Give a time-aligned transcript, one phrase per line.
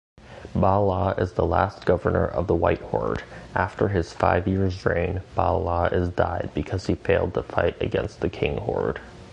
[0.55, 5.51] Ba La is the last governor of the White Horde.After his five years’ reign, Ba
[5.51, 8.99] La is died because he failed to fight against the King Horde.